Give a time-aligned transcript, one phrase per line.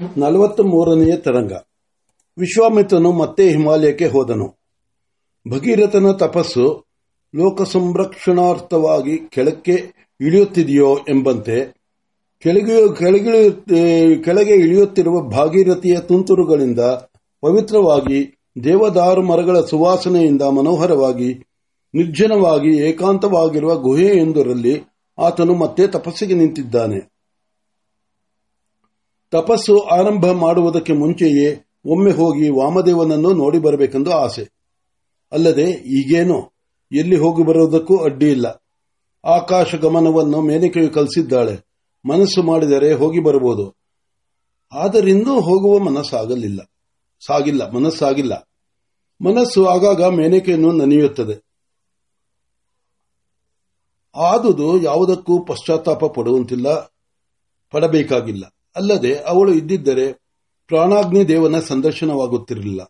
[0.00, 1.52] ನಲವತ್ತ ಮೂರನೆಯ ತರಂಗ.
[2.38, 4.58] ವಿಶ್ವಾಮಿತ್ರನು ಮತ್ತೆ ಹಿಮಾಲಯಕ್ಕೆ ಹೋದನು.
[5.48, 6.84] ಭಗೀರಥನ ತಪಸ್ಸು
[7.36, 9.74] ಲೋಕ ಸಂರಕ್ಷಣಾರ್ಥವಾಗಿ ಕೆಳಕ್ಕೆ
[10.20, 11.74] ಇಳಿಯುತ್ತಿದೆಯೋ ಎಂಬಂತೆ
[14.22, 16.80] ಕೆಳಗೆ ಇಳಿಯುತ್ತಿರುವ ಭಾಗೀರಥಿಯ ತುಂತುರುಗಳಿಂದ
[17.40, 21.34] ಪವಿತ್ರವಾಗಿ ದೇವದಾರು ಮರಗಳ ಸುವಾಸನೆಯಿಂದ ಮನೋಹರವಾಗಿ,
[21.94, 24.82] ನಿರ್ಜನವಾಗಿ ಏಕಾಂತವಾಗಿರುವ ಗುಹೆಯೊಂದರಲ್ಲಿ
[25.18, 27.19] ಆತನು ಮತ್ತೆ ತಪಸ್ಸಿಗೆ ನಿಂತಿದ್ದಾನೆ.
[29.30, 34.48] ತಪಸ್ಸು ಆರಂಭ ಮಾಡುವುದಕ್ಕೆ ಮುಂಚೆಯೇ ಒಮ್ಮೆ ಹೋಗಿ ವಾಮದೇವನನ್ನು ನೋಡಿ ಬರಬೇಕೆಂದು ಆಸೆ.
[35.32, 36.52] ಅಲ್ಲದೆ ಈಗೇನು,
[36.92, 38.46] ಎಲ್ಲಿ ಹೋಗಿ ಬರುವುದಕ್ಕೂ ಅಡ್ಡಿ ಇಲ್ಲ.
[39.24, 41.66] ಆಕಾಶ ಗಮನವನ್ನು ಮೇನಿಕೆಯು ಕಲಿಸಿದ್ದಾಳೆ.
[42.08, 43.76] ಮನಸ್ಸು ಮಾಡಿದರೆ ಹೋಗಿ ಬರಬಹುದು.
[44.72, 46.60] ಆದರಿಂದೂ ಹೋಗುವ ಮನಸ್ಸಾಗಲಿಲ್ಲ.
[47.26, 48.50] ಸಾಗಿಲ್ಲ, ಮನಸ್ಸಾಗಿಲ್ಲ.
[49.24, 51.50] ಮನಸ್ಸು ಆಗಾಗ ಮೇನಿಕೆಯನ್ನು ನೆನೆಯುತ್ತದೆ.
[54.16, 56.78] ಆದುದು ಯಾವುದಕ್ಕೂ ಪಶ್ಚಾತ್ತಾಪ ಪಡುವಂತಿಲ್ಲ,
[57.70, 58.56] ಪಡಬೇಕಾಗಿಲ್ಲ.
[58.76, 60.12] ಅಲ್ಲದೆ ಅವಳು ಇದ್ದಿದ್ದರೆ
[60.66, 62.80] ಪ್ರಾಣಾಗ್ನಿ ದೇವನ ಸಂದರ್ಶನವಾಗುತ್ತಿರಲಿಲ್ಲ.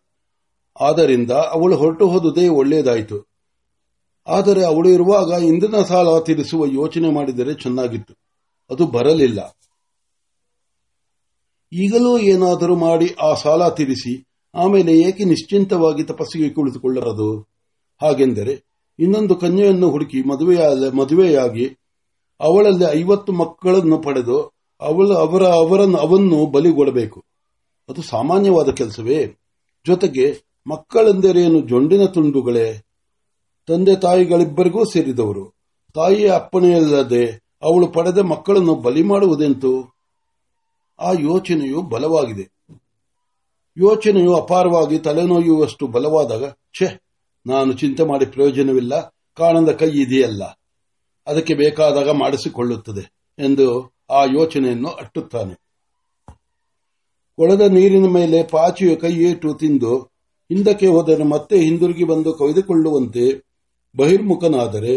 [0.81, 3.31] ಆದ್ದರಿಂದ ಅವಳು ಹೊರಟು ಹೋದುದೇ ಒಳ್ಳೆಯದಾಯಿತು.
[4.27, 8.13] ಆದರೆ ಅವಳು ಇರುವಾಗ ಇಂದಿನ ಸಾಲ ತೀರಿಸುವ ಯೋಚನೆ ಮಾಡಿದರೆ ಚೆನ್ನಾಗಿತ್ತು.
[8.69, 9.57] ಅದು ಬರಲಿಲ್ಲ.
[11.73, 17.41] ಈಗಲೂ ಏನಾದರೂ ಮಾಡಿ ಆ ಸಾಲ ತೀರಿಸಿ, ಆಮೇಲೆ ಏಕೆ ನಿಶ್ಚಿಂತವಾಗಿ ತಪಸ್ಸಿಗೆ ಕುಳಿತುಕೊಳ್ಳರದು
[18.01, 18.63] ಹಾಗೆಂದರೆ,
[18.99, 20.21] ಇನ್ನೊಂದು ಕನ್ಯೆಯನ್ನು ಹುಡುಕಿ
[20.95, 21.65] ಮದುವೆಯಾಗಿ
[22.39, 27.23] ಅವಳಲ್ಲಿ ಐವತ್ತು ಮಕ್ಕಳನ್ನು ಪಡೆದು ಅವಳು, ಅವರ, ಅವರನ್ನು ಅವನ್ನು ಬಲಿಗೊಡಬೇಕು.
[27.89, 29.39] ಅದು ಸಾಮಾನ್ಯವಾದ ಕೆಲಸವೇ.
[29.87, 32.85] ಜೊತೆಗೆ ಮಕ್ಕಳೆಂದರೇನು ಜೊಂಡಿನ ತುಂಡುಗಳೇ?
[33.67, 35.53] ತಂದೆ ತಾಯಿಗಳಿಬ್ಬರಿಗೂ ಸೇರಿದವರು.
[35.93, 37.25] ತಾಯಿಯ ಅಪ್ಪಣೆಯಲ್ಲದೆ
[37.63, 39.95] ಅವಳು ಪಡೆದ ಮಕ್ಕಳನ್ನು ಬಲಿ ಮಾಡುವುದೆಂತು?
[40.99, 42.51] ಆ ಯೋಚನೆಯು ಬಲವಾಗಿದೆ.
[43.77, 47.01] ಯೋಚನೆಯು ಅಪಾರವಾಗಿ ತಲೆನೋಯುವಷ್ಟು ಬಲವಾದಾಗ, ಛೆ,
[47.47, 48.99] ನಾನು ಚಿಂತೆ ಮಾಡಿ ಪ್ರಯೋಜನವಿಲ್ಲ.
[49.37, 50.43] ಕಾಣದ ಕೈ ಇದೆಯಲ್ಲ.
[51.27, 55.53] ಅದಕ್ಕೆ ಬೇಕಾದಾಗ ಮಾಡಿಸಿಕೊಳ್ಳುತ್ತದೆ ಎಂದು ಆ ಯೋಚನೆಯನ್ನು ಅಟ್ಟುತ್ತಾನೆ.
[57.37, 59.99] ಕೊಳದ ನೀರಿನ ಮೇಲೆ ಪಾಚಿಯ ಕೈಯೇಟು ತಿಂದು,
[60.51, 63.43] ಹಿಂದಕ್ಕೆ ಹೋದರೆ ಮತ್ತೆ ಹಿಂದಿರುಗಿ ಬಂದು ಕೊಯ್ದುಕೊಳ್ಳುವಂತೆ
[63.97, 64.95] ಬಹಿರ್ಮುಖನಾದರೆ,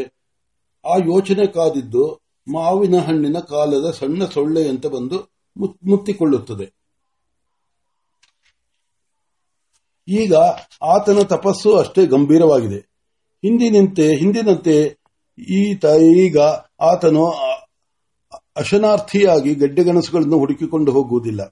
[0.93, 2.21] ಆ ಯೋಚನೆ ಕಾದಿದ್ದು
[2.53, 5.19] ಮಾವಿನ ಹಣ್ಣಿನ ಕಾಲದ ಸಣ್ಣ ಸೊಳ್ಳೆಯಂತೆ ಬಂದು
[5.87, 6.67] ಮುತ್ತಿಕೊಳ್ಳುತ್ತದೆ.
[10.09, 10.35] ಈಗ
[10.83, 12.79] ಆತನ ತಪಸ್ಸು ಅಷ್ಟೇ ಗಂಭೀರವಾಗಿದೆ.
[13.45, 14.99] ಹಿಂದಿನಂತೆ ಹಿಂದಿನಂತೆ
[16.19, 16.39] ಈಗ
[16.81, 17.25] ಆತನು
[18.57, 21.43] ಅಶನಾರ್ಥಿಯಾಗಿ ಗಡ್ಡೆಗಣಸುಗಳನ್ನು ಹುಡುಕಿಕೊಂಡು ಹೋಗುವುದಿಲ್ಲ.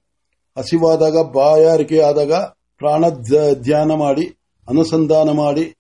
[0.59, 2.33] ಹಸಿವಾದಾಗ ಬಾಯಾರಿಕೆಯಾದಾಗ
[2.79, 3.09] ಪ್ರಾಣ
[3.55, 4.27] ಧ್ಯಾನ ಮಾಡಿ,
[4.69, 5.77] ಅನುಸಂಧಾನ ಮಾಡಿ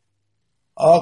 [0.80, 0.98] ಆ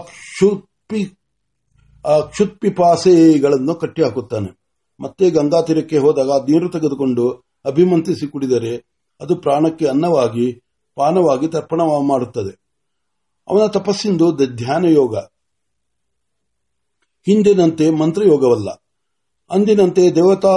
[2.21, 4.61] ಕ್ಷುತ್ಪಿಪಾಸೆಗಳನ್ನು ಕಟ್ಟಿಹಾಕುತ್ತಾನೆ.
[5.01, 7.31] ಮತ್ತೆ ಗಂಗಾ ತೀರಕ್ಕೆ ಹೋದಾಗ ನೀರು ತೆಗೆದುಕೊಂಡು
[7.65, 8.77] ಅಭಿಮಂತ್ರಿಸಿ ಕುಡಿದರೆ
[9.21, 10.53] ಅದು ಪ್ರಾಣಕ್ಕೆ ಅನ್ನವಾಗಿ,
[10.95, 12.53] ಪಾನವಾಗಿ ತರ್ಪಣ ಮಾಡುತ್ತದೆ.
[13.49, 15.17] ಅವನ ತಪಸ್ಸಿಂದು ಧ್ಯಾನ ಯೋಗ
[17.27, 18.80] ಹಿಂದಿನಂತೆ ಮಂತ್ರಯೋಗವಲ್ಲ.
[19.51, 20.53] ಅಂದಿನಂತೆ ದೇವತಾ,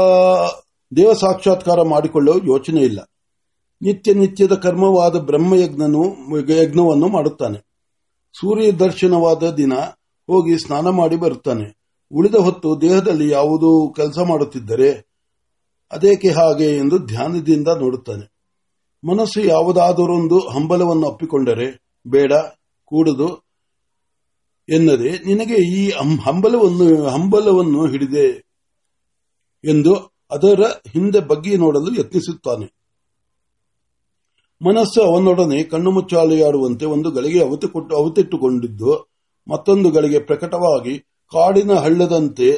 [0.96, 3.00] ದೇವ ಸಾಕ್ಷಾತ್ಕಾರ ಮಾಡಿಕೊಳ್ಳುವ ಯೋಚನೆ ಇಲ್ಲ.
[3.82, 6.04] ನಿತ್ಯ ನಿತ್ಯದ ಕರ್ಮವಾದ ಬ್ರಹ್ಮಯಜ್ಞನು,
[6.52, 7.58] ಯಜ್ಞವನ್ನು ಮಾಡುತ್ತಾನೆ.
[8.34, 9.74] ಸೂರ್ಯ ದರ್ಶನವಾದ ದಿನ
[10.28, 11.78] ಹೋಗಿ ಸ್ನಾನ ಮಾಡಿ ಬರುತ್ತಾನೆ.
[12.12, 15.10] ಉಳಿದ ಹೊತ್ತು ದೇಹದಲ್ಲಿ ಯಾವುದು ಕೆಲಸ ಮಾಡುತ್ತಿದ್ದರೆ
[15.92, 18.34] ಅದೇಕೆ ಹಾಗೆ ಎಂದು ಧ್ಯಾನದಿಂದ ನೋಡುತ್ತಾನೆ.
[19.08, 22.34] ಮನಸ್ಸು ಯಾವುದಾದರೊಂದು ಹಂಬಲವನ್ನು ಅಪ್ಪಿಕೊಂಡರೆ ಬೇಡ,
[22.86, 23.44] ಕೂಡುದು
[24.70, 25.92] ಎನ್ನದೆ, ನಿನಗೆ ಈ
[26.26, 28.53] ಹಂಬಲವನ್ನು ಹಂಬಲವನ್ನು ಹಿಡಿದೆ
[29.64, 29.94] ಎಂದು
[30.32, 30.62] ಅದರ
[30.94, 32.68] ಹಿಂದೆ ಬಗ್ಗೆ ನೋಡಲು ಯತ್ನಿಸುತ್ತಾನೆ.
[34.62, 37.40] ಮನಸ್ಸು ಅವನೊಡನೆ ಕಣ್ಣು ಮುಚ್ಚಾಲೆಯಾಡುವಂತೆ ಒಂದು ಗಳಿಗೆ
[37.98, 38.92] ಅವತಿಟ್ಟುಕೊಂಡಿದ್ದು,
[39.48, 41.00] ಮತ್ತೊಂದು ಗಳಿಗೆ ಪ್ರಕಟವಾಗಿ
[41.34, 42.50] ಕಾಡಿನ ಹಳ್ಳದಂತೆ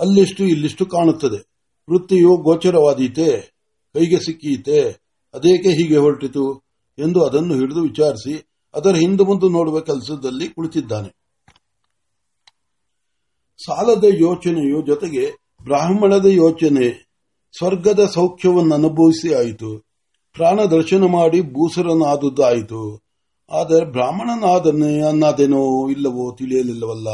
[0.00, 1.38] ಅಲ್ಲಿಷ್ಟು ಇಲ್ಲಿಷ್ಟು ಕಾಣುತ್ತದೆ.
[1.88, 3.28] ವೃತ್ತಿಯು ಗೋಚರವಾದೀತೆ,
[3.94, 4.80] ಕೈಗೆ ಸಿಕ್ಕೀತೆ,
[5.34, 6.44] ಅದೇಕೆ ಹೀಗೆ ಹೊರಟಿತು
[6.98, 8.34] ಎಂದು ಅದನ್ನು ಹಿಡಿದು ವಿಚಾರಿಸಿ
[8.74, 11.10] ಅದರ ಹಿಂದೆ ಮುಂದೆ ನೋಡುವ ಕೆಲಸದಲ್ಲಿ ಕುಳಿತಿದ್ದಾನೆ.
[13.66, 17.06] ಸಾಲದ ಯೋಚನೆಯು ಜೊತೆಗೆ ಬ್ರಾಹ್ಮಣದ ಯೋಚನೆ
[17.58, 19.78] ಸ್ವರ್ಗದ ಸೌಖ್ಯವನ್ನು ಅನುಭವಿಸಿ ಆಯಿತು.
[20.32, 23.00] ಪ್ರಾಣ ದರ್ಶನ ಮಾಡಿ ಭೂಸರನಾದುದಾಯಿತು
[23.50, 27.08] ಆದರೆ ಬ್ರಾಹ್ಮಣನಾದನೆ ಅನ್ನದೇನೋ ಇಲ್ಲವೋ ತಿಳಿಯಲಿಲ್ಲವಲ್ಲ.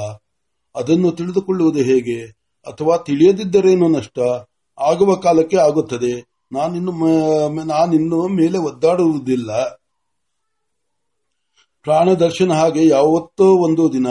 [0.75, 2.27] ಅದನ್ನು ತಿಳಿದುಕೊಳ್ಳುವುದು ಹೇಗೆ?
[2.67, 4.19] ಅಥವಾ ತಿಳಿಯದಿದ್ದರೇನೋ ನಷ್ಟ?
[4.81, 6.45] ಆಗುವ ಕಾಲಕ್ಕೆ ಆಗುತ್ತದೆ.
[6.53, 6.93] ನಾನಿನ್ನು
[7.65, 9.65] ನಾನಿನ್ನು ಮೇಲೆ ಒದ್ದಾಡುವುದಿಲ್ಲ.
[11.83, 14.07] ಪ್ರಾಣ ದರ್ಶನ ಹಾಗೆ ಯಾವತ್ತೋ ಒಂದು ದಿನ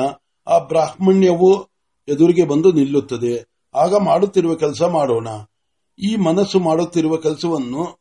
[0.48, 1.69] ಆ ಬ್ರಾಹ್ಮಣ್ಯವು
[2.07, 3.50] ಎದುರಿಗೆ ಬಂದು ನಿಲ್ಲುತ್ತದೆ.
[3.73, 5.27] ಆಗ ಮಾಡುತ್ತಿರುವ ಕೆಲಸ ಮಾಡೋಣ.
[6.00, 8.00] ಈ ಮನಸ್ಸು ಮಾಡುತ್ತಿರುವ ಕೆಲಸವನ್ನು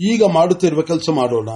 [0.00, 1.48] ಈಗ ಮಾಡುತ್ತಿರುವ ಕೆಲಸ ಮಾಡೋಣ.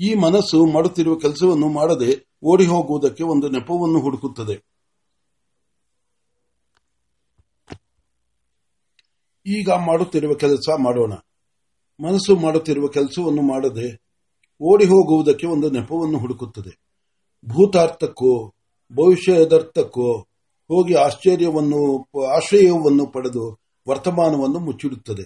[0.00, 4.64] ಈ ಮನಸ್ಸು ಮಾಡುತ್ತಿರುವ ಕೆಲಸವನ್ನು ಮಾಡದೆ ಓಡಿ ಹೋಗುವುದಕ್ಕೆ ಒಂದು ನೆಪವನ್ನು ಹುಡುಕುತ್ತದೆ.
[9.46, 11.12] ಈಗ ಮಾಡುತ್ತಿರುವ ಕೆಲಸ ಮಾಡೋಣ.
[12.00, 14.02] ಮನಸ್ಸು ಮಾಡುತ್ತಿರುವ ಕೆಲಸವನ್ನು ಮಾಡದೆ
[14.60, 16.80] ಓಡಿ ಹೋಗುವುದಕ್ಕೆ ಒಂದು ನೆಪವನ್ನು ಹುಡುಕುತ್ತದೆ.
[17.48, 18.54] ಭೂತಾರ್ಥಕ್ಕೋ,
[18.92, 20.29] ಭವಿಷ್ಯದರ್ಥಕ್ಕೋ
[20.70, 23.58] ಹೋಗಿ ಆಶ್ಚರ್ಯವನ್ನು, ಆಶ್ರಯವನ್ನು ಪಡೆದು
[23.88, 25.22] ವರ್ತಮಾನವನ್ನು ಮುಚ್ಚಿಡುತ್ತದೆ.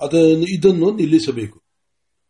[0.00, 1.62] ಅದನ್ನು ಇದನ್ನು ನಿಲ್ಲಿಸಬೇಕು.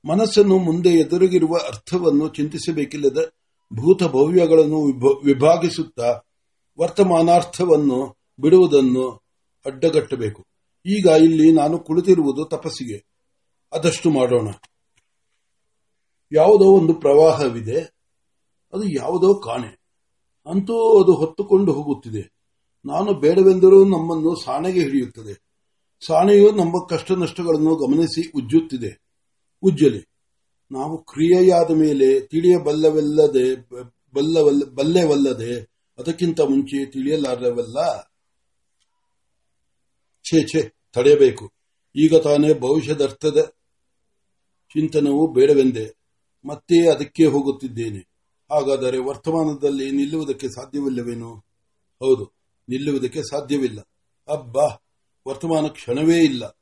[0.08, 3.30] ಮನಸ್ಸನ್ನು ಮುಂದೆ ಎದುರಿಗಿರುವ ಅರ್ಥವನ್ನು ಚಿಂತಿಸಬೇಕಿಲ್ಲದ
[3.74, 6.20] ಭೂತ ಭವ್ಯಗಳನ್ನು ವಿಭ- ವಿಭಾಗಿಸುತ್ತಾ
[6.80, 9.22] ವರ್ತಮಾನಾರ್ಥವನ್ನು ಬಿಡುವುದನ್ನು
[9.66, 10.44] ಅಡ್ಡಗಟ್ಟಬೇಕು.
[10.86, 13.06] ಈಗ ಇಲ್ಲಿ ನಾನು ಕುಳಿತಿರುವುದು ತಪಸ್ಸಿಗೆ.
[13.72, 14.48] ಅದಷ್ಟು ಮಾಡೋಣ.
[16.32, 17.80] ಯಾವುದೋ ಒಂದು ಪ್ರವಾಹವಿದೆ.
[18.72, 19.80] ಅದು ಯಾವುದೋ ಕಾಣೆ.
[20.46, 22.35] ಅಂತೂ ಅದು ಹೊತ್ತುಕೊಂಡು ಹೋಗುತ್ತಿದೆ.
[22.86, 25.46] ನಾನು ಬೇಡವೆಂದರೂ ನಮ್ಮನ್ನು ಸಾಣೆಗೆ ಹಿಡಿಯುತ್ತದೆ.
[26.06, 29.02] ಸಾಣೆಯು ನಮ್ಮ ಕಷ್ಟ ನಷ್ಟಗಳನ್ನು ಗಮನಿಸಿ ಉಜ್ಜುತ್ತಿದೆ.
[29.62, 30.04] ಉಜ್ಜಲಿ.
[30.70, 33.56] ನಾವು ಕ್ರಿಯೆಯಾದ ಮೇಲೆ ತಿಳಿಯಬಲ್ಲವೆಲ್ಲದೆ
[34.14, 35.60] ಬಲ್ಲವಲ್ಲ ಬಲ್ಲೆವಲ್ಲದೆ
[35.98, 38.02] ಅದಕ್ಕಿಂತ ಮುಂಚೆ ತಿಳಿಯಲಾರವಲ್ಲ?
[40.30, 41.52] ಛೇ ಛೇ, ತಡೆಯಬೇಕು.
[41.96, 43.40] ಈಗ ತಾನೇ ಭವಿಷ್ಯದರ್ಥದ
[44.68, 45.96] ಚಿಂತನವು ಬೇಡವೆಂದೆ.
[46.44, 47.98] ಮತ್ತೆ ಅದಕ್ಕೆ ಹೋಗುತ್ತಿದ್ದೇನೆ.
[48.52, 51.34] ಹಾಗಾದರೆ ವರ್ತಮಾನದಲ್ಲಿ ನಿಲ್ಲುವುದಕ್ಕೆ ಸಾಧ್ಯವಿಲ್ಲವೇನು?
[52.00, 52.35] ಹೌದು.
[52.68, 53.80] ನಿಲ್ಲುವುದಕ್ಕೆ ಸಾಧ್ಯವಿಲ್ಲ.
[54.28, 54.82] ಅಬ್ಬಾ,
[55.28, 56.58] ವರ್ತಮಾನ ಕ್ಷಣವೇ ಇಲ್ಲ.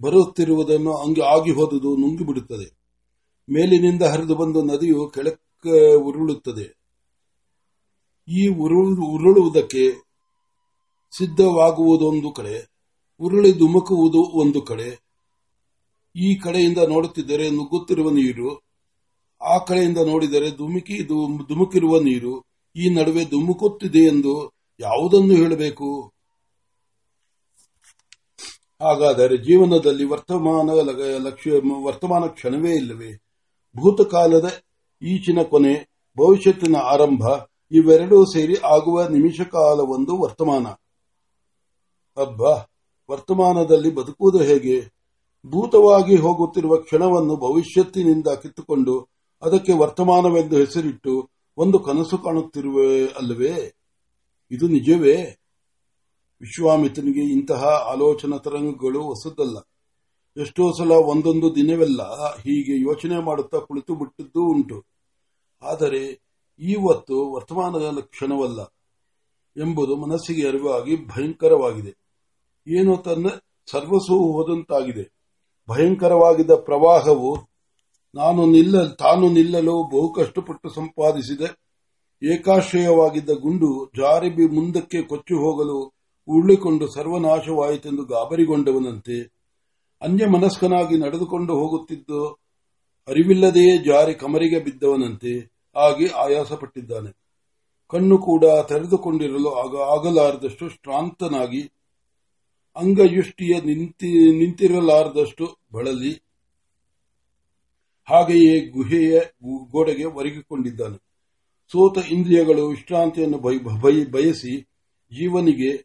[0.00, 2.78] ಬರುತ್ತಿರುವುದನ್ನು ಅಂಗೆ ಆಗಿ ಹೋದುದು ನುಂಗಿಬಿಡುತ್ತದೆ.
[3.50, 6.78] ಮೇಲಿನಿಂದ ಹರಿದು ಬಂದ ನದಿಯು ಕೆಳಕ್ಕೆ ಉರುಳುತ್ತದೆ.
[8.28, 9.92] ಈ ಉರುಳು ಉರುಳುವುದಕ್ಕೆ
[11.18, 12.70] ಸಿದ್ಧವಾಗುವುದೊಂದು ಕಡೆ,
[13.20, 15.08] ಉರುಳಿ ಧುಮುಕುವುದು ಒಂದು ಕಡೆ.
[16.16, 18.56] ಈ ಕಡೆಯಿಂದ ನೋಡುತ್ತಿದ್ದರೆ ನುಗ್ಗುತ್ತಿರುವ ನೀರು,
[19.42, 21.04] ಆ ಕಡೆಯಿಂದ ನೋಡಿದರೆ ಧುಮುಕಿ
[21.48, 22.44] ಧುಮುಕಿರುವ ನೀರು,
[22.76, 26.12] ಈ ನಡುವೆ ಧುಮುಕುತ್ತಿದೆ ಎಂದು ಯಾವುದನ್ನು ಹೇಳಬೇಕು?
[28.80, 30.70] ಹಾಗಾದರೆ ಜೀವನದಲ್ಲಿ ವರ್ತಮಾನ
[31.20, 31.50] ಲಕ್ಷ್ಯ
[31.84, 33.12] ವರ್ತಮಾನ ಕ್ಷಣವೇ ಇಲ್ಲವೇ?
[33.76, 34.50] ಭೂತಕಾಲದ
[35.02, 37.22] ಈಚಿನ ಕೊನೆ, ಭವಿಷ್ಯತ್ತಿನ ಆರಂಭ,
[37.72, 40.66] ಇವೆರಡೂ ಸೇರಿ ಆಗುವ ನಿಮಿಷ ಕಾಲವೊಂದು ವರ್ತಮಾನ.
[42.16, 42.66] ಅಬ್ಬಾ,
[43.10, 44.92] ವರ್ತಮಾನದಲ್ಲಿ ಬದುಕುವುದು ಹೇಗೆ?
[45.46, 49.08] ಭೂತವಾಗಿ ಹೋಗುತ್ತಿರುವ ಕ್ಷಣವನ್ನು ಭವಿಷ್ಯತ್ತಿನಿಂದ ಕಿತ್ತುಕೊಂಡು
[49.42, 53.77] ಅದಕ್ಕೆ ವರ್ತಮಾನವೆಂದು ಹೆಸರಿಟ್ಟು ಒಂದು ಕನಸು ಕಾಣುತ್ತಿರುವೆ ಅಲ್ಲವೇ?
[54.50, 55.16] ಇದು ನಿಜವೇ
[56.40, 59.58] ವಿಶ್ವಾಮಿತ್ರನಿಗೆ ಇಂತಹ ಆಲೋಚನಾ ತರಂಗಗಳು ಹೊಸದಲ್ಲ.
[60.36, 62.02] ಎಷ್ಟೋ ಸಲ ಒಂದೊಂದು ದಿನವೆಲ್ಲ
[62.34, 64.78] ಹೀಗೆ ಯೋಚನೆ ಮಾಡುತ್ತಾ ಕುಳಿತು ಬಿಟ್ಟಿದ್ದೂ ಉಂಟು.
[65.62, 66.02] ಆದರೆ
[66.60, 68.60] ಇವತ್ತು ವರ್ತಮಾನದ ಲಕ್ಷಣವಲ್ಲ
[69.56, 71.92] ಎಂಬುದು ಮನಸ್ಸಿಗೆ ಅರಿವಾಗಿ ಭಯಂಕರವಾಗಿದೆ.
[72.66, 73.28] ಏನು ತನ್ನ
[73.66, 75.04] ಸರ್ವಸೂ ಹೋದಂತಾಗಿದೆ.
[75.68, 77.32] ಭಯಂಕರವಾಗಿದ್ದ ಪ್ರವಾಹವು
[78.14, 81.40] ನಾನು ನಿಲ್ಲ, ತಾನು ನಿಲ್ಲಲು ಬಹು ಕಷ್ಟಪಟ್ಟು ಸಂಪಾದಿಸಿದ
[82.22, 85.94] ಏಕಾಶ್ರಯವಾಗಿದ್ದ ಗುಂಡು ಜಾರಿಬಿ ಮುಂದಕ್ಕೆ ಕೊಚ್ಚಿ ಹೋಗಲು
[86.28, 89.32] ಉರುಳಿಕೊಂಡು ಸರ್ವನಾಶವಾಯಿತೆಂದು ಗಾಬರಿಗೊಂಡವನಂತೆ.
[90.02, 92.32] ಅನ್ಯ ಮನಸ್ಕನಾಗಿ ನಡೆದುಕೊಂಡು ಹೋಗುತ್ತಿದ್ದು
[93.08, 95.52] ಅರಿವಿಲ್ಲದೆಯೇ ಜಾರಿ ಕಮರಿಗೆ ಬಿದ್ದವನಂತೆ.
[95.76, 97.16] ಆಗಿ ಆಯಾಸಪಟ್ಟಿದ್ದಾನೆ.
[97.88, 101.72] ಕಣ್ಣು ಕೂಡ ತೆರೆದುಕೊಂಡಿರಲು ಆಗ ಆಗಲಾರದಷ್ಟು ಶ್ರಾಂತನಾಗಿ,
[102.76, 106.24] ಅಂಗಯುಷ್ಟಿಯ ನಿಂತಿ ನಿಂತಿರಲಾರದಷ್ಟು ಬಳಲಿ.
[108.08, 109.20] ಹಾಗೆಯೇ ಗುಹೆಯ
[109.70, 111.07] ಗೋಡೆಗೆ ಒರಗಿಕೊಂಡಿದ್ದಾನೆ.
[111.72, 114.60] ಸೋತ ಇಂದ್ರಿಯಗಳು ವಿಶ್ರಾಂತಿಯನ್ನು ಬಯ- ಬಯ- ಬಯಸಿ
[115.12, 115.76] ಜೀವನಿಗೆ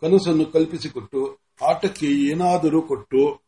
[0.00, 3.46] ಕನಸನ್ನು ಕಲ್ಪಿಸಿಕೊಟ್ಟು ಆಟಕ್ಕೆ ಏನಾದರೂ ಕೊಟ್ಟು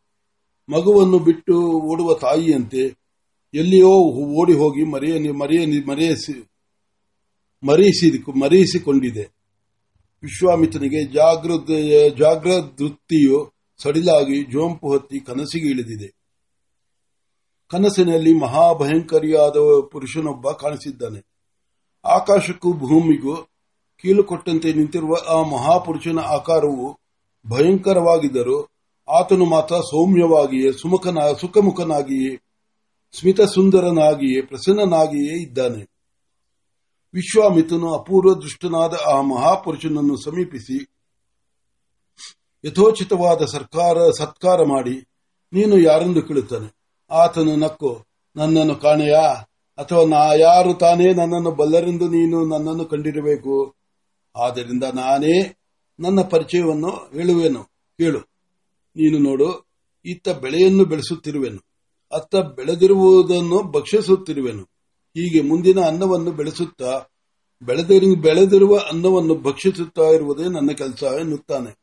[0.68, 2.98] ಮಗುವನ್ನು ಬಿಟ್ಟು ಓಡುವ ತಾಯಿಯಂತೆ
[3.54, 6.48] ಎಲ್ಲಿಯೋ ಓಡಿ ಹೋಗಿ ಮರೆಯ ಮರೆಯ, ಮರೆಯಿಸಿ
[7.66, 9.22] ಮರೆಯಿಸಿ ಮರೆಯಿಸಿಕೊಂಡಿದೆ.
[10.22, 11.70] ವಿಶ್ವಾಮಿತ್ರನಿಗೆ ಜಾಗೃತ
[12.18, 13.52] ಜಾಗೃದೃತ್ತಿಯು
[13.82, 16.18] ಸಡಿಲಾಗಿ ಜೋಂಪು ಹತ್ತಿ ಕನಸಿಗೆ ಇಳಿದಿದೆ.
[17.70, 19.56] ಕನಸಿನಲ್ಲಿ ಮಹಾಭಯಂಕರಿಯಾದ
[19.92, 21.37] ಪುರುಷನೊಬ್ಬ ಕಾಣಿಸಿದ್ದಾನೆ.
[22.04, 23.36] ಆಕಾಶಕ್ಕೂ ಭೂಮಿಗೂ
[24.02, 26.98] ಕೀಲು ಕೊಟ್ಟಂತೆ ನಿಂತಿರುವ ಆ ಮಹಾಪುರುಷನ ಆಕಾರವು
[27.50, 28.68] ಭಯಂಕರವಾಗಿದ್ದರೂ
[29.08, 32.36] ಆತನು ಮಾತ್ರ ಸೌಮ್ಯವಾಗಿಯೇ ಸುಮುಖನ, ಸುಖಮುಖನಾಗಿಯೇ
[33.18, 35.90] ಸ್ಮಿತ ಸುಂದರನಾಗಿಯೇ ಪ್ರಸನ್ನನಾಗಿಯೇ ಇದ್ದಾನೆ.
[37.14, 40.90] ವಿಶ್ವಾಮಿತನು ಅಪೂರ್ವ ದೃಷ್ಟನಾದ ಆ ಮಹಾಪುರುಷನನ್ನು ಸಮೀಪಿಸಿ,
[42.64, 45.08] ಯಥೋಚಿತವಾದ ಸರ್ಕಾರ, ಸತ್ಕಾರ ಮಾಡಿ,
[45.52, 46.76] ನೀನು ಯಾರೆಂದು ಕೇಳುತ್ತಾನೆ?
[47.10, 48.04] ಆತನು ನಕ್ಕು,
[48.36, 49.44] ನನ್ನನ್ನು ಕಾಣೆಯಾ?
[49.78, 53.76] ಅಥವಾ ನಾ ಯಾರು ತಾನೇ ನನ್ನನ್ನು ಬಲ್ಲರೆಂದು ನೀನು ನನ್ನನ್ನು ಕಂಡಿರಬೇಕು.
[54.36, 55.56] ಆದ್ದರಿಂದ ನಾನೇ
[56.00, 57.64] ನನ್ನ ಪರಿಚಯವನ್ನು ಹೇಳುವೆನು.
[57.98, 58.20] ಕೇಳು
[58.96, 59.68] ನೀನು ನೋಡು,
[60.04, 61.58] ಇತ್ತ ಬೆಳೆಯನ್ನು ಬೆಳೆಸುತ್ತಿರುವೆನು.
[62.12, 64.62] ಅತ್ತ ಬೆಳೆದಿರುವುದನ್ನು ಭಕ್ಷಿಸುತ್ತಿರುವೆನು.
[65.08, 67.02] ಹೀಗೆ ಮುಂದಿನ ಅನ್ನವನ್ನು ಬೆಳೆಸುತ್ತಾ,
[67.62, 71.78] ಬೆಳೆದಿರು, ಬೆಳೆದಿರುವ ಅನ್ನವನ್ನು ಭಕ್ಷಿಸುತ್ತಾ ಇರುವುದೇ ನನ್ನ ಕೆಲಸ ಎನ್ನುತ್ತಾನೆ.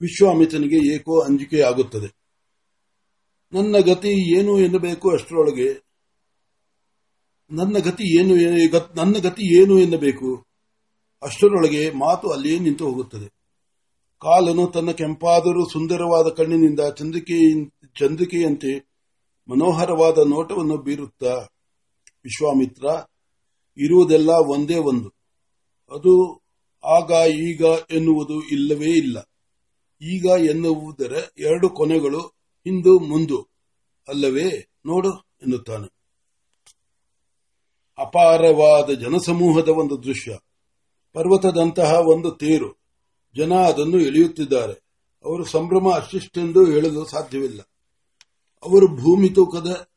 [0.00, 2.27] ವಿಶ್ವಾಮಿತನಿಗೆ ಏಕೋ ಅಂಜಿಕೆಯಾಗುತ್ತದೆ.
[3.52, 5.82] ನನ್ನ ಗತಿ ಏನು ಎನ್ನಬೇಕು ಅಷ್ಟರೊಳಗೆ?
[7.50, 8.34] ನನ್ನ ಗತಿ ಏನು
[8.96, 10.46] ನನ್ನ ಗತಿ ಏನು ಎನ್ನಬೇಕು?
[11.22, 13.28] ಅಷ್ಟರೊಳಗೆ ಮಾತು ಅಲ್ಲಿಯೇ ನಿಂತು ಹೋಗುತ್ತದೆ.
[14.20, 17.64] ಕಾಲನು ತನ್ನ ಕೆಂಪಾದರೂ ಸುಂದರವಾದ ಕಣ್ಣಿನಿಂದ ಚಂದ್ರಿಕೆ,
[17.98, 18.88] ಚಂದ್ರಿಕೆಯಂತೆ
[19.48, 21.34] ಮನೋಹರವಾದ ನೋಟವನ್ನು ಬೀರುತ್ತಾ,
[22.24, 22.84] ವಿಶ್ವಾಮಿತ್ರ,
[23.76, 25.08] ಇರುವುದೆಲ್ಲ ಒಂದೇ ಒಂದು.
[25.90, 26.40] ಅದು
[26.84, 29.18] ಆಗ ಈಗ ಎನ್ನುವುದು ಇಲ್ಲವೇ ಇಲ್ಲ.
[30.02, 32.37] ಈಗ ಎನ್ನುವುದರ ಎರಡು ಕೊನೆಗಳು
[32.68, 33.48] ಹಿಂದು ಮುಂದು.
[34.08, 34.68] ಅಲ್ಲವೇ?
[34.86, 35.98] ನೋಡು ಎನ್ನುತ್ತಾನೆ.
[37.98, 40.38] ಅಪಾರವಾದ ಜನಸಮೂಹದ ಒಂದು ದೃಶ್ಯ.
[41.12, 42.78] ಪರ್ವತದಂತಹ ಒಂದು ತೇರು.
[43.36, 44.72] ಜನ ಅದನ್ನು ಎಳೆಯುತ್ತಿದ್ದಾರೆ.
[45.24, 47.60] ಅವರು ಸಂಭ್ರಮ ಅಷ್ಟಿಷ್ಟೆಂದು ಹೇಳಲು ಸಾಧ್ಯವಿಲ್ಲ.
[48.62, 49.88] ಅವರು ಭೂಮಿ ತೂಕದ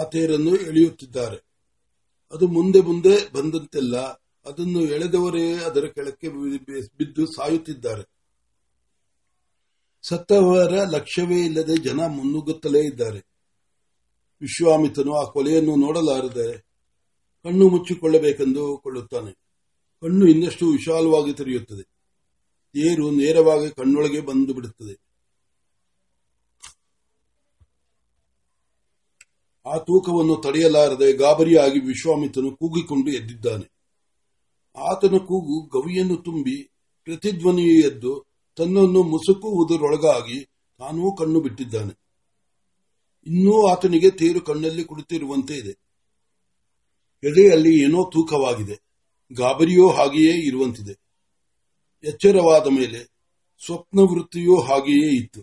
[0.00, 1.36] ಆ ತೇರನ್ನು ಎಳೆಯುತ್ತಿದ್ದಾರೆ.
[2.32, 3.98] ಅದು ಮುಂದೆ ಮುಂದೆ ಬಂದಂತೆಲ್ಲ
[4.46, 6.28] ಅದನ್ನು ಎಳೆದವರೇ ಅದರ ಕೆಳಕ್ಕೆ
[6.96, 8.15] ಬಿದ್ದು ಸಾಯುತ್ತಿದ್ದಾರೆ.
[10.08, 13.18] ಸತ್ತವರ ಲಕ್ಷ್ಯವೇ ಇಲ್ಲದೆ ಜನ ಮುನ್ನುಗ್ಗುತ್ತಲೇ ಇದ್ದಾರೆ.
[14.40, 16.58] ವಿಶ್ವಾಮಿತನು ಆ ಕೊಲೆಯನ್ನು ನೋಡಲಾರದೆ
[17.42, 19.32] ಕಣ್ಣು ಮುಚ್ಚಿಕೊಳ್ಳಬೇಕೆಂದು ಕೊಳ್ಳುತ್ತಾನೆ.
[20.00, 21.82] ಕಣ್ಣು ಇನ್ನಷ್ಟು ವಿಶಾಲವಾಗಿ ತೆರೆಯುತ್ತದೆ.
[22.72, 25.06] ತೇರು ನೇರವಾಗಿ ಕಣ್ಣೊಳಗೆ ಬಂದು ಬಿಡುತ್ತದೆ.
[29.66, 33.72] ಆ ತೂಕವನ್ನು ತಡೆಯಲಾರದೆ ಗಾಬರಿಯಾಗಿ ವಿಶ್ವಾಮಿತನು ಕೂಗಿಕೊಂಡು ಎದ್ದಿದ್ದಾನೆ.
[34.78, 36.70] ಆತನ ಕೂಗು ಗವಿಯನ್ನು ತುಂಬಿ
[37.04, 38.25] ಪ್ರತಿಧ್ವನಿಯು ಎದ್ದು
[38.56, 40.44] ತನ್ನನ್ನು ಮುಸುಕುವುದರೊಳಗಾಗಿ
[40.78, 41.98] ತಾನೂ ಕಣ್ಣು ಬಿಟ್ಟಿದ್ದಾನೆ.
[43.26, 45.70] ಇನ್ನೂ ಆತನಿಗೆ ತೇರು ಕಣ್ಣಲ್ಲಿ ಕುಳಿತಿರುವಂತೆ ಇದೆ.
[47.24, 48.80] ಎದೆಯಲ್ಲಿ ಏನೋ ತೂಕವಾಗಿದೆ.
[49.32, 50.98] ಗಾಬರಿಯೋ ಹಾಗೆಯೇ ಇರುವಂತಿದೆ.
[52.04, 53.16] ಎಚ್ಚರವಾದ ಮೇಲೆ
[53.66, 55.42] ಸ್ವಪ್ನ ವೃತ್ತಿಯೂ ಹಾಗೆಯೇ ಇತ್ತು.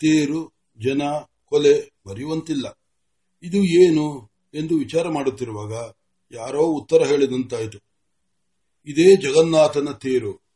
[0.00, 0.52] ತೇರು,
[0.84, 1.02] ಜನ,
[1.44, 2.80] ಕೊಲೆ ಬರೆಯುವಂತಿಲ್ಲ.
[3.42, 5.72] ಇದು ಏನು ಎಂದು ವಿಚಾರ ಮಾಡುತ್ತಿರುವಾಗ
[6.34, 7.78] ಯಾರೋ ಉತ್ತರ ಹೇಳಿದಂತಾಯಿತು.
[8.86, 10.51] ಇದೇ ಜಗನ್ನಾಥನ ತೇರು.